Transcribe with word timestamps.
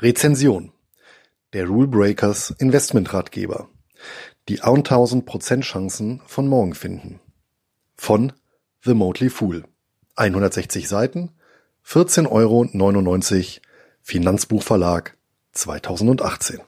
Rezension. 0.00 0.70
Der 1.52 1.66
Rule 1.66 1.88
Breakers 1.88 2.54
Investmentratgeber. 2.58 3.68
Die 4.48 4.62
1000% 4.62 5.62
Chancen 5.62 6.22
von 6.24 6.46
morgen 6.46 6.76
finden. 6.76 7.18
Von 7.96 8.32
The 8.84 8.94
Motley 8.94 9.28
Fool. 9.28 9.64
160 10.14 10.88
Seiten. 10.88 11.32
14,99 11.84 12.28
Euro 12.30 13.66
Finanzbuchverlag 14.02 15.16
2018 15.50 16.60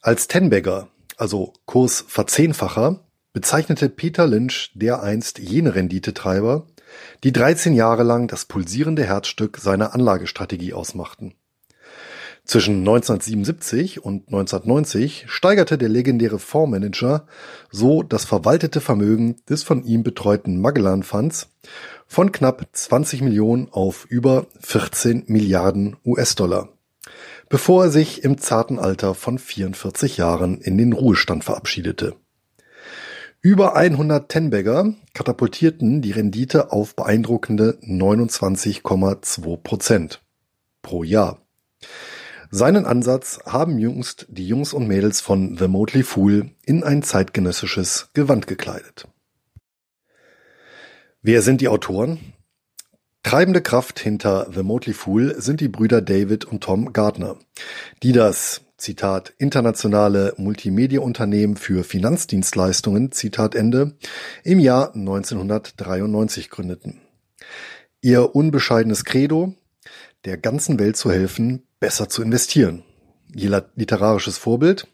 Als 0.00 0.26
Tenbagger, 0.26 0.88
also 1.16 1.52
Kursverzehnfacher, 1.66 3.06
bezeichnete 3.32 3.88
Peter 3.88 4.26
Lynch 4.26 4.72
dereinst 4.74 5.38
jene 5.38 5.76
Renditetreiber, 5.76 6.66
die 7.24 7.32
13 7.32 7.74
Jahre 7.74 8.02
lang 8.02 8.28
das 8.28 8.44
pulsierende 8.44 9.04
Herzstück 9.04 9.58
seiner 9.58 9.94
Anlagestrategie 9.94 10.72
ausmachten. 10.72 11.34
Zwischen 12.48 12.78
1977 12.78 14.02
und 14.02 14.28
1990 14.28 15.26
steigerte 15.28 15.76
der 15.76 15.90
legendäre 15.90 16.38
Fondsmanager 16.38 17.26
so 17.70 18.02
das 18.02 18.24
verwaltete 18.24 18.80
Vermögen 18.80 19.36
des 19.50 19.64
von 19.64 19.84
ihm 19.84 20.02
betreuten 20.02 20.58
Magellan 20.58 21.02
Funds 21.02 21.50
von 22.06 22.32
knapp 22.32 22.66
20 22.72 23.20
Millionen 23.20 23.68
auf 23.70 24.06
über 24.06 24.46
14 24.60 25.24
Milliarden 25.26 25.98
US-Dollar, 26.06 26.70
bevor 27.50 27.84
er 27.84 27.90
sich 27.90 28.24
im 28.24 28.38
zarten 28.38 28.78
Alter 28.78 29.14
von 29.14 29.38
44 29.38 30.16
Jahren 30.16 30.58
in 30.62 30.78
den 30.78 30.94
Ruhestand 30.94 31.44
verabschiedete. 31.44 32.16
Über 33.40 33.76
100 33.76 34.28
Tenbagger 34.28 34.94
katapultierten 35.14 36.02
die 36.02 36.10
Rendite 36.10 36.72
auf 36.72 36.96
beeindruckende 36.96 37.78
29,2 37.82 39.56
Prozent 39.58 40.22
pro 40.82 41.04
Jahr. 41.04 41.40
Seinen 42.50 42.84
Ansatz 42.84 43.38
haben 43.46 43.78
jüngst 43.78 44.26
die 44.28 44.48
Jungs 44.48 44.72
und 44.72 44.88
Mädels 44.88 45.20
von 45.20 45.56
The 45.56 45.68
Motley 45.68 46.02
Fool 46.02 46.50
in 46.64 46.82
ein 46.82 47.04
zeitgenössisches 47.04 48.10
Gewand 48.12 48.48
gekleidet. 48.48 49.06
Wer 51.22 51.42
sind 51.42 51.60
die 51.60 51.68
Autoren? 51.68 52.18
Treibende 53.22 53.62
Kraft 53.62 54.00
hinter 54.00 54.50
The 54.52 54.64
Motley 54.64 54.94
Fool 54.94 55.40
sind 55.40 55.60
die 55.60 55.68
Brüder 55.68 56.02
David 56.02 56.44
und 56.44 56.64
Tom 56.64 56.92
Gardner, 56.92 57.36
die 58.02 58.12
das 58.12 58.62
Zitat, 58.78 59.34
internationale 59.38 60.34
Multimedia-Unternehmen 60.36 61.56
für 61.56 61.82
Finanzdienstleistungen, 61.82 63.10
Zitat 63.10 63.56
Ende, 63.56 63.96
im 64.44 64.60
Jahr 64.60 64.94
1993 64.94 66.48
gründeten. 66.48 67.00
Ihr 68.00 68.36
unbescheidenes 68.36 69.04
Credo, 69.04 69.54
der 70.24 70.38
ganzen 70.38 70.78
Welt 70.78 70.96
zu 70.96 71.10
helfen, 71.10 71.66
besser 71.80 72.08
zu 72.08 72.22
investieren. 72.22 72.84
Ihr 73.34 73.68
literarisches 73.74 74.38
Vorbild, 74.38 74.86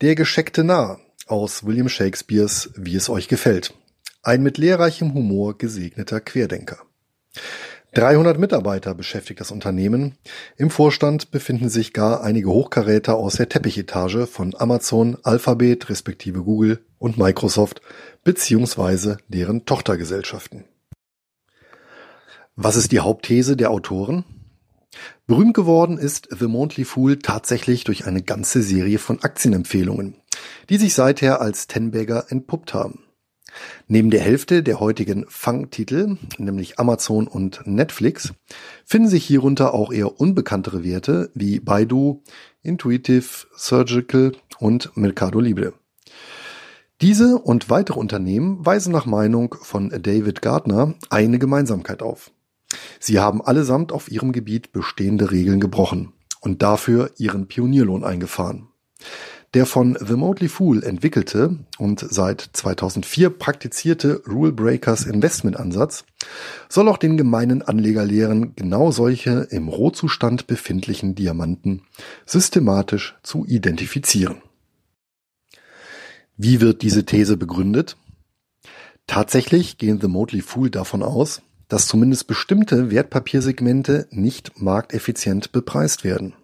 der 0.00 0.14
gescheckte 0.14 0.62
Narr 0.62 1.00
aus 1.26 1.66
William 1.66 1.88
Shakespeares 1.88 2.70
Wie 2.76 2.94
es 2.94 3.08
euch 3.08 3.26
gefällt. 3.26 3.74
Ein 4.22 4.42
mit 4.42 4.56
lehrreichem 4.56 5.14
Humor 5.14 5.58
gesegneter 5.58 6.20
Querdenker. 6.20 6.78
300 7.96 8.38
Mitarbeiter 8.38 8.94
beschäftigt 8.94 9.40
das 9.40 9.50
Unternehmen. 9.50 10.18
Im 10.58 10.68
Vorstand 10.68 11.30
befinden 11.30 11.70
sich 11.70 11.94
gar 11.94 12.22
einige 12.22 12.50
Hochkaräter 12.50 13.14
aus 13.16 13.36
der 13.36 13.48
Teppichetage 13.48 14.26
von 14.26 14.54
Amazon, 14.54 15.16
Alphabet 15.22 15.88
respektive 15.88 16.42
Google 16.42 16.84
und 16.98 17.16
Microsoft 17.16 17.80
beziehungsweise 18.22 19.16
deren 19.28 19.64
Tochtergesellschaften. 19.64 20.64
Was 22.54 22.76
ist 22.76 22.92
die 22.92 23.00
Hauptthese 23.00 23.56
der 23.56 23.70
Autoren? 23.70 24.26
Berühmt 25.26 25.54
geworden 25.54 25.96
ist 25.96 26.28
The 26.38 26.48
Monthly 26.48 26.84
Fool 26.84 27.18
tatsächlich 27.18 27.84
durch 27.84 28.06
eine 28.06 28.22
ganze 28.22 28.62
Serie 28.62 28.98
von 28.98 29.22
Aktienempfehlungen, 29.22 30.16
die 30.68 30.76
sich 30.76 30.92
seither 30.92 31.40
als 31.40 31.66
Tenbagger 31.66 32.26
entpuppt 32.28 32.74
haben. 32.74 33.05
Neben 33.88 34.10
der 34.10 34.20
Hälfte 34.20 34.62
der 34.62 34.80
heutigen 34.80 35.26
Fang-Titel, 35.28 36.16
nämlich 36.38 36.78
Amazon 36.78 37.26
und 37.26 37.66
Netflix, 37.66 38.32
finden 38.84 39.08
sich 39.08 39.24
hierunter 39.24 39.74
auch 39.74 39.92
eher 39.92 40.20
unbekanntere 40.20 40.84
Werte 40.84 41.30
wie 41.34 41.60
Baidu, 41.60 42.22
Intuitive 42.62 43.46
Surgical 43.56 44.32
und 44.58 44.96
Mercado 44.96 45.40
Libre. 45.40 45.72
Diese 47.02 47.38
und 47.38 47.68
weitere 47.68 47.98
Unternehmen 47.98 48.64
weisen 48.64 48.92
nach 48.92 49.04
Meinung 49.04 49.54
von 49.60 49.90
David 49.90 50.40
Gardner 50.40 50.94
eine 51.10 51.38
Gemeinsamkeit 51.38 52.02
auf. 52.02 52.30
Sie 52.98 53.20
haben 53.20 53.42
allesamt 53.42 53.92
auf 53.92 54.10
ihrem 54.10 54.32
Gebiet 54.32 54.72
bestehende 54.72 55.30
Regeln 55.30 55.60
gebrochen 55.60 56.14
und 56.40 56.62
dafür 56.62 57.10
ihren 57.18 57.48
Pionierlohn 57.48 58.02
eingefahren. 58.02 58.68
Der 59.54 59.64
von 59.64 59.96
The 60.00 60.14
Motley 60.14 60.48
Fool 60.48 60.82
entwickelte 60.82 61.58
und 61.78 62.00
seit 62.00 62.50
2004 62.52 63.30
praktizierte 63.30 64.22
Rule 64.26 64.52
Breakers 64.52 65.04
Investment 65.04 65.56
Ansatz 65.56 66.04
soll 66.68 66.88
auch 66.88 66.98
den 66.98 67.16
gemeinen 67.16 67.62
Anleger 67.62 68.04
lehren, 68.04 68.54
genau 68.56 68.90
solche 68.90 69.46
im 69.50 69.68
Rohzustand 69.68 70.46
befindlichen 70.46 71.14
Diamanten 71.14 71.82
systematisch 72.26 73.16
zu 73.22 73.46
identifizieren. 73.46 74.42
Wie 76.36 76.60
wird 76.60 76.82
diese 76.82 77.06
These 77.06 77.36
begründet? 77.36 77.96
Tatsächlich 79.06 79.78
gehen 79.78 80.00
The 80.00 80.08
Motley 80.08 80.42
Fool 80.42 80.68
davon 80.68 81.02
aus, 81.02 81.40
dass 81.68 81.86
zumindest 81.86 82.26
bestimmte 82.26 82.90
Wertpapiersegmente 82.90 84.06
nicht 84.10 84.60
markteffizient 84.60 85.52
bepreist 85.52 86.04
werden. 86.04 86.34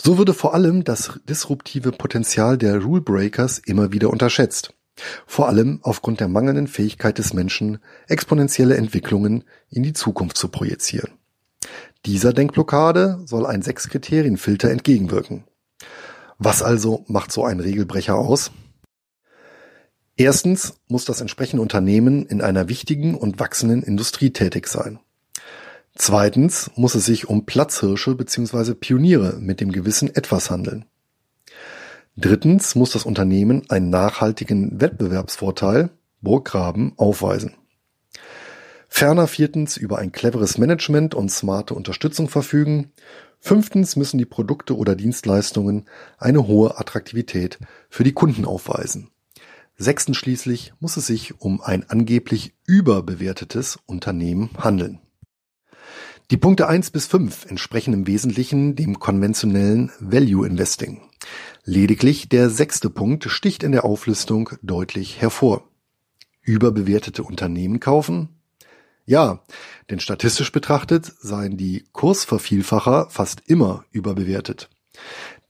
So 0.00 0.18
würde 0.18 0.34
vor 0.34 0.54
allem 0.54 0.84
das 0.84 1.18
disruptive 1.28 1.92
Potenzial 1.92 2.58
der 2.58 2.80
Rule 2.82 3.00
Breakers 3.00 3.58
immer 3.58 3.92
wieder 3.92 4.10
unterschätzt. 4.10 4.74
Vor 5.26 5.48
allem 5.48 5.80
aufgrund 5.82 6.20
der 6.20 6.28
mangelnden 6.28 6.66
Fähigkeit 6.66 7.18
des 7.18 7.32
Menschen, 7.32 7.78
exponentielle 8.08 8.76
Entwicklungen 8.76 9.44
in 9.70 9.82
die 9.82 9.92
Zukunft 9.92 10.36
zu 10.36 10.48
projizieren. 10.48 11.12
Dieser 12.06 12.32
Denkblockade 12.32 13.22
soll 13.26 13.46
ein 13.46 13.62
Sechs-Kriterien-Filter 13.62 14.70
entgegenwirken. 14.70 15.44
Was 16.38 16.62
also 16.62 17.04
macht 17.08 17.32
so 17.32 17.44
ein 17.44 17.60
Regelbrecher 17.60 18.16
aus? 18.16 18.52
Erstens 20.16 20.74
muss 20.88 21.04
das 21.04 21.20
entsprechende 21.20 21.62
Unternehmen 21.62 22.26
in 22.26 22.40
einer 22.40 22.68
wichtigen 22.68 23.14
und 23.14 23.38
wachsenden 23.38 23.82
Industrie 23.82 24.30
tätig 24.30 24.66
sein. 24.66 24.98
Zweitens 25.98 26.70
muss 26.76 26.94
es 26.94 27.04
sich 27.04 27.28
um 27.28 27.44
Platzhirsche 27.44 28.14
bzw. 28.14 28.74
Pioniere 28.74 29.36
mit 29.40 29.60
dem 29.60 29.72
gewissen 29.72 30.14
Etwas 30.14 30.48
handeln. 30.48 30.84
Drittens 32.16 32.76
muss 32.76 32.92
das 32.92 33.04
Unternehmen 33.04 33.68
einen 33.68 33.90
nachhaltigen 33.90 34.80
Wettbewerbsvorteil 34.80 35.90
Burggraben 36.20 36.92
aufweisen. 36.96 37.54
Ferner 38.88 39.26
viertens 39.26 39.76
über 39.76 39.98
ein 39.98 40.12
cleveres 40.12 40.56
Management 40.56 41.16
und 41.16 41.30
smarte 41.30 41.74
Unterstützung 41.74 42.28
verfügen. 42.28 42.92
Fünftens 43.40 43.96
müssen 43.96 44.18
die 44.18 44.24
Produkte 44.24 44.76
oder 44.76 44.94
Dienstleistungen 44.94 45.86
eine 46.16 46.46
hohe 46.46 46.78
Attraktivität 46.78 47.58
für 47.90 48.04
die 48.04 48.14
Kunden 48.14 48.44
aufweisen. 48.44 49.10
Sechstens 49.76 50.16
schließlich 50.16 50.72
muss 50.78 50.96
es 50.96 51.06
sich 51.06 51.40
um 51.40 51.60
ein 51.60 51.90
angeblich 51.90 52.54
überbewertetes 52.66 53.80
Unternehmen 53.86 54.50
handeln. 54.58 55.00
Die 56.30 56.36
Punkte 56.36 56.68
eins 56.68 56.90
bis 56.90 57.06
fünf 57.06 57.46
entsprechen 57.46 57.94
im 57.94 58.06
Wesentlichen 58.06 58.76
dem 58.76 58.98
konventionellen 58.98 59.90
Value 59.98 60.46
Investing. 60.46 61.00
Lediglich 61.64 62.28
der 62.28 62.50
sechste 62.50 62.90
Punkt 62.90 63.24
sticht 63.30 63.62
in 63.62 63.72
der 63.72 63.86
Auflistung 63.86 64.50
deutlich 64.60 65.22
hervor. 65.22 65.66
Überbewertete 66.42 67.22
Unternehmen 67.22 67.80
kaufen? 67.80 68.28
Ja, 69.06 69.42
denn 69.88 70.00
statistisch 70.00 70.52
betrachtet 70.52 71.10
seien 71.18 71.56
die 71.56 71.86
Kursvervielfacher 71.92 73.08
fast 73.08 73.40
immer 73.46 73.86
überbewertet. 73.90 74.68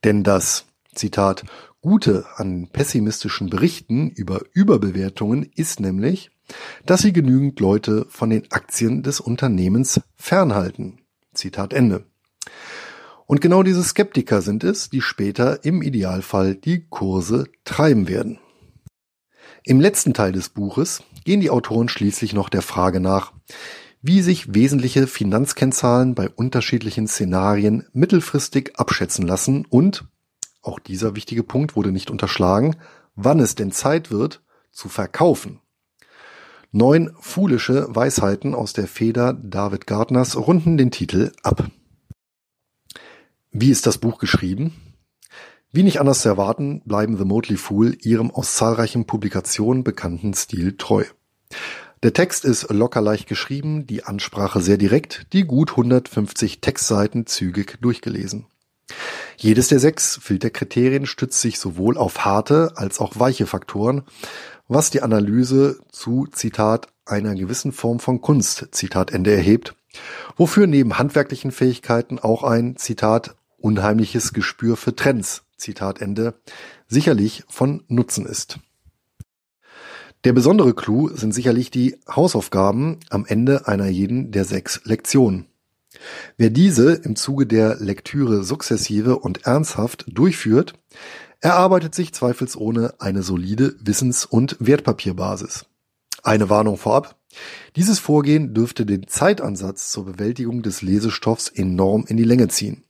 Denn 0.04 0.22
das, 0.22 0.66
Zitat, 0.94 1.44
Gute 1.80 2.25
an 2.36 2.69
pessimistischen 2.69 3.50
Berichten 3.50 4.10
über 4.10 4.42
Überbewertungen 4.52 5.50
ist 5.56 5.80
nämlich, 5.80 6.30
dass 6.86 7.02
sie 7.02 7.12
genügend 7.12 7.60
Leute 7.60 8.06
von 8.08 8.30
den 8.30 8.50
Aktien 8.50 9.02
des 9.02 9.20
Unternehmens 9.20 10.00
fernhalten. 10.16 11.00
Zitat 11.34 11.72
Ende. 11.72 12.04
Und 13.26 13.40
genau 13.40 13.62
diese 13.62 13.84
Skeptiker 13.84 14.40
sind 14.40 14.64
es, 14.64 14.88
die 14.88 15.02
später 15.02 15.64
im 15.64 15.82
Idealfall 15.82 16.54
die 16.54 16.86
Kurse 16.88 17.44
treiben 17.64 18.08
werden. 18.08 18.38
Im 19.64 19.80
letzten 19.80 20.14
Teil 20.14 20.32
des 20.32 20.48
Buches 20.48 21.02
gehen 21.24 21.40
die 21.40 21.50
Autoren 21.50 21.90
schließlich 21.90 22.32
noch 22.32 22.48
der 22.48 22.62
Frage 22.62 23.00
nach, 23.00 23.32
wie 24.00 24.22
sich 24.22 24.54
wesentliche 24.54 25.06
Finanzkennzahlen 25.06 26.14
bei 26.14 26.30
unterschiedlichen 26.30 27.06
Szenarien 27.06 27.86
mittelfristig 27.92 28.78
abschätzen 28.78 29.26
lassen 29.26 29.66
und, 29.68 30.06
auch 30.62 30.78
dieser 30.78 31.14
wichtige 31.14 31.42
Punkt 31.42 31.76
wurde 31.76 31.92
nicht 31.92 32.10
unterschlagen, 32.10 32.76
wann 33.14 33.40
es 33.40 33.54
denn 33.54 33.72
Zeit 33.72 34.10
wird, 34.10 34.42
zu 34.70 34.88
verkaufen. 34.88 35.60
Neun 36.70 37.14
foolische 37.18 37.86
Weisheiten 37.88 38.54
aus 38.54 38.74
der 38.74 38.88
Feder 38.88 39.32
David 39.32 39.86
Gardners 39.86 40.36
runden 40.36 40.76
den 40.76 40.90
Titel 40.90 41.32
ab. 41.42 41.70
Wie 43.50 43.70
ist 43.70 43.86
das 43.86 43.96
Buch 43.96 44.18
geschrieben? 44.18 44.74
Wie 45.72 45.82
nicht 45.82 45.98
anders 45.98 46.20
zu 46.20 46.28
erwarten, 46.28 46.82
bleiben 46.84 47.16
The 47.16 47.24
Motley 47.24 47.56
Fool 47.56 47.96
ihrem 48.02 48.30
aus 48.30 48.54
zahlreichen 48.56 49.06
Publikationen 49.06 49.82
bekannten 49.82 50.34
Stil 50.34 50.76
treu. 50.76 51.04
Der 52.02 52.12
Text 52.12 52.44
ist 52.44 52.70
locker 52.70 53.00
leicht 53.00 53.28
geschrieben, 53.28 53.86
die 53.86 54.04
Ansprache 54.04 54.60
sehr 54.60 54.76
direkt, 54.76 55.32
die 55.32 55.44
gut 55.44 55.70
150 55.70 56.60
Textseiten 56.60 57.24
zügig 57.24 57.78
durchgelesen. 57.80 58.44
Jedes 59.38 59.68
der 59.68 59.78
sechs 59.78 60.18
Filterkriterien 60.20 61.06
stützt 61.06 61.40
sich 61.40 61.58
sowohl 61.58 61.96
auf 61.96 62.24
harte 62.24 62.72
als 62.76 62.98
auch 62.98 63.18
weiche 63.18 63.46
Faktoren, 63.46 64.02
was 64.68 64.90
die 64.90 65.02
Analyse 65.02 65.80
zu, 65.90 66.26
Zitat, 66.30 66.88
einer 67.06 67.34
gewissen 67.34 67.72
Form 67.72 68.00
von 68.00 68.20
Kunst, 68.20 68.68
Zitat 68.72 69.12
Ende 69.12 69.34
erhebt, 69.34 69.74
wofür 70.36 70.66
neben 70.66 70.98
handwerklichen 70.98 71.50
Fähigkeiten 71.50 72.18
auch 72.18 72.44
ein, 72.44 72.76
Zitat, 72.76 73.34
unheimliches 73.56 74.32
Gespür 74.32 74.76
für 74.76 74.94
Trends, 74.94 75.42
Zitat 75.56 76.00
Ende, 76.00 76.34
sicherlich 76.86 77.44
von 77.48 77.82
Nutzen 77.88 78.26
ist. 78.26 78.60
Der 80.24 80.32
besondere 80.32 80.74
Clou 80.74 81.08
sind 81.08 81.32
sicherlich 81.32 81.70
die 81.70 81.96
Hausaufgaben 82.08 82.98
am 83.08 83.24
Ende 83.24 83.66
einer 83.68 83.88
jeden 83.88 84.32
der 84.32 84.44
sechs 84.44 84.80
Lektionen. 84.84 85.46
Wer 86.36 86.50
diese 86.50 86.92
im 86.92 87.16
Zuge 87.16 87.46
der 87.46 87.76
Lektüre 87.76 88.44
sukzessive 88.44 89.18
und 89.18 89.46
ernsthaft 89.46 90.04
durchführt, 90.08 90.74
erarbeitet 91.40 91.94
sich 91.94 92.12
zweifelsohne 92.12 92.94
eine 92.99 93.23
solide 93.23 93.76
Wissens- 93.81 94.25
und 94.25 94.56
Wertpapierbasis. 94.61 95.67
Eine 96.23 96.50
Warnung 96.50 96.76
vorab. 96.76 97.17
Dieses 97.76 97.99
Vorgehen 97.99 98.55
dürfte 98.55 98.85
den 98.85 99.06
Zeitansatz 99.06 99.90
zur 99.90 100.06
Bewältigung 100.06 100.62
des 100.62 100.82
Lesestoffs 100.82 101.49
enorm 101.49 102.05
in 102.06 102.17
die 102.17 102.25
Länge 102.25 102.49
ziehen. 102.49 102.85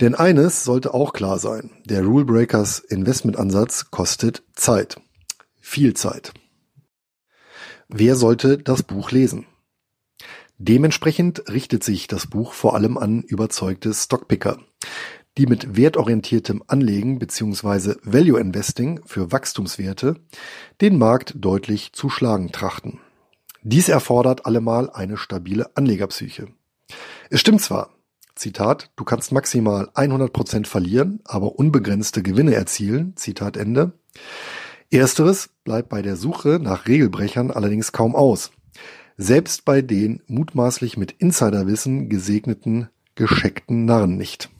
Denn 0.00 0.14
eines 0.14 0.64
sollte 0.64 0.94
auch 0.94 1.12
klar 1.12 1.38
sein. 1.38 1.70
Der 1.86 2.04
Rulebreakers 2.04 2.78
Investmentansatz 2.80 3.90
kostet 3.90 4.42
Zeit 4.54 5.00
viel 5.66 5.94
Zeit. 5.94 6.32
Wer 7.88 8.14
sollte 8.14 8.56
das 8.56 8.84
Buch 8.84 9.10
lesen? 9.10 9.46
Dementsprechend 10.58 11.50
richtet 11.50 11.82
sich 11.82 12.06
das 12.06 12.28
Buch 12.28 12.52
vor 12.52 12.74
allem 12.76 12.96
an 12.96 13.22
überzeugte 13.22 13.92
Stockpicker, 13.92 14.58
die 15.38 15.46
mit 15.46 15.76
wertorientiertem 15.76 16.62
Anlegen 16.66 17.18
bzw. 17.18 17.94
Value 18.02 18.40
Investing 18.40 19.00
für 19.04 19.32
Wachstumswerte 19.32 20.16
den 20.80 20.98
Markt 20.98 21.34
deutlich 21.36 21.92
zu 21.92 22.08
schlagen 22.08 22.52
trachten. 22.52 23.00
Dies 23.62 23.88
erfordert 23.88 24.46
allemal 24.46 24.90
eine 24.90 25.16
stabile 25.16 25.70
Anlegerpsyche. 25.76 26.48
Es 27.30 27.40
stimmt 27.40 27.60
zwar, 27.60 27.90
Zitat, 28.36 28.90
du 28.96 29.04
kannst 29.04 29.32
maximal 29.32 29.88
100% 29.94 30.66
verlieren, 30.66 31.20
aber 31.24 31.56
unbegrenzte 31.58 32.22
Gewinne 32.22 32.54
erzielen, 32.54 33.16
Zitat 33.16 33.56
Ende. 33.56 33.92
Ersteres 34.90 35.50
bleibt 35.64 35.88
bei 35.88 36.00
der 36.02 36.16
Suche 36.16 36.60
nach 36.62 36.86
Regelbrechern 36.86 37.50
allerdings 37.50 37.92
kaum 37.92 38.14
aus. 38.14 38.52
Selbst 39.16 39.64
bei 39.64 39.82
den 39.82 40.22
mutmaßlich 40.26 40.96
mit 40.96 41.12
Insiderwissen 41.12 42.08
gesegneten 42.08 42.88
gescheckten 43.14 43.86
Narren 43.86 44.16
nicht. 44.16 44.50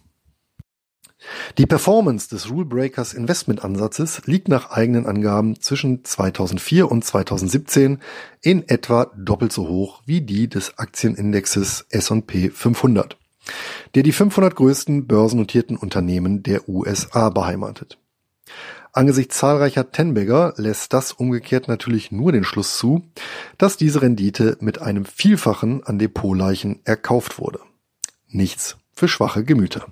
Die 1.58 1.66
Performance 1.66 2.28
des 2.28 2.50
Rulebreakers 2.50 3.14
Investmentansatzes 3.14 4.22
liegt 4.26 4.48
nach 4.48 4.70
eigenen 4.70 5.06
Angaben 5.06 5.60
zwischen 5.60 6.04
2004 6.04 6.90
und 6.90 7.04
2017 7.04 7.98
in 8.42 8.68
etwa 8.68 9.10
doppelt 9.16 9.52
so 9.52 9.68
hoch 9.68 10.02
wie 10.06 10.20
die 10.20 10.48
des 10.48 10.78
Aktienindexes 10.78 11.86
S&P 11.90 12.50
500, 12.50 13.16
der 13.94 14.02
die 14.02 14.12
500 14.12 14.54
größten 14.54 15.06
börsennotierten 15.06 15.76
Unternehmen 15.76 16.42
der 16.42 16.68
USA 16.68 17.30
beheimatet. 17.30 17.98
Angesichts 18.96 19.36
zahlreicher 19.36 19.90
Tenbagger 19.92 20.54
lässt 20.56 20.94
das 20.94 21.12
umgekehrt 21.12 21.68
natürlich 21.68 22.12
nur 22.12 22.32
den 22.32 22.44
Schluss 22.44 22.78
zu, 22.78 23.02
dass 23.58 23.76
diese 23.76 24.00
Rendite 24.00 24.56
mit 24.60 24.80
einem 24.80 25.04
Vielfachen 25.04 25.84
an 25.84 25.98
Depotleichen 25.98 26.80
erkauft 26.84 27.38
wurde. 27.38 27.60
Nichts 28.26 28.78
für 28.94 29.06
schwache 29.06 29.44
Gemüter. 29.44 29.86